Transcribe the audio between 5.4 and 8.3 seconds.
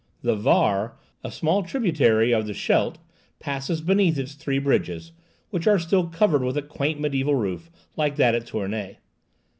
which are still covered with a quaint mediæval roof, like